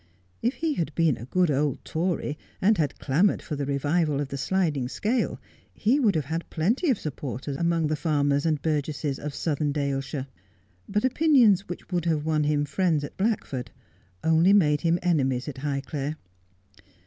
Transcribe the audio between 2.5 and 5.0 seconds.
and had clamoured for the revival of the sliding